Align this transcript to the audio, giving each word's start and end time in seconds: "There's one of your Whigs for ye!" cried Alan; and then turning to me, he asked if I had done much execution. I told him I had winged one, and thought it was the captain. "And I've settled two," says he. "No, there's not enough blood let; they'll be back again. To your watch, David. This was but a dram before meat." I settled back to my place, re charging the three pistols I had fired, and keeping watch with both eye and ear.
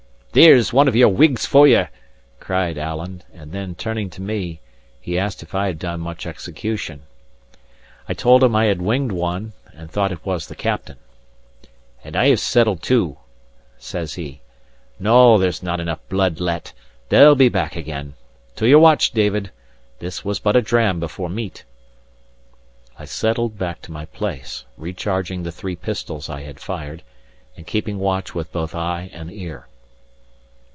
"There's 0.33 0.71
one 0.71 0.87
of 0.87 0.95
your 0.95 1.09
Whigs 1.09 1.45
for 1.45 1.67
ye!" 1.67 1.87
cried 2.39 2.77
Alan; 2.77 3.21
and 3.33 3.51
then 3.51 3.75
turning 3.75 4.09
to 4.11 4.21
me, 4.21 4.61
he 5.01 5.19
asked 5.19 5.43
if 5.43 5.53
I 5.53 5.65
had 5.65 5.77
done 5.77 5.99
much 5.99 6.25
execution. 6.25 7.01
I 8.07 8.13
told 8.13 8.41
him 8.41 8.55
I 8.55 8.63
had 8.67 8.81
winged 8.81 9.11
one, 9.11 9.51
and 9.73 9.91
thought 9.91 10.13
it 10.13 10.25
was 10.25 10.47
the 10.47 10.55
captain. 10.55 10.95
"And 12.01 12.15
I've 12.15 12.39
settled 12.39 12.81
two," 12.81 13.17
says 13.77 14.13
he. 14.13 14.39
"No, 14.97 15.37
there's 15.37 15.61
not 15.61 15.81
enough 15.81 15.99
blood 16.07 16.39
let; 16.39 16.71
they'll 17.09 17.35
be 17.35 17.49
back 17.49 17.75
again. 17.75 18.13
To 18.55 18.65
your 18.65 18.79
watch, 18.79 19.11
David. 19.11 19.51
This 19.99 20.23
was 20.23 20.39
but 20.39 20.55
a 20.55 20.61
dram 20.61 21.01
before 21.01 21.27
meat." 21.27 21.65
I 22.97 23.03
settled 23.03 23.57
back 23.59 23.81
to 23.81 23.91
my 23.91 24.05
place, 24.05 24.63
re 24.77 24.93
charging 24.93 25.43
the 25.43 25.51
three 25.51 25.75
pistols 25.75 26.29
I 26.29 26.43
had 26.43 26.57
fired, 26.57 27.03
and 27.57 27.67
keeping 27.67 27.99
watch 27.99 28.33
with 28.33 28.49
both 28.53 28.73
eye 28.73 29.09
and 29.11 29.29
ear. 29.29 29.67